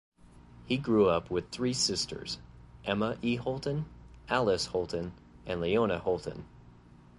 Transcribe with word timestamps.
He 0.65 0.77
grew 0.77 1.07
up 1.09 1.29
with 1.29 1.51
three 1.51 1.73
sisters: 1.73 2.39
Emma 2.83 3.19
E. 3.21 3.35
Holton, 3.35 3.85
Alice 4.29 4.65
Holton 4.65 5.13
and 5.45 5.61
Leona 5.61 5.99
Holton. 5.99 6.47